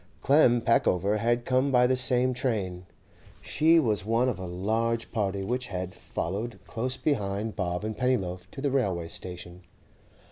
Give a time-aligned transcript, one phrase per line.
[0.23, 2.87] Clem Peckover had come by the same train;
[3.39, 8.49] she was one of a large party which had followed close behind Bob and Pennyloaf
[8.49, 9.61] to the railway station.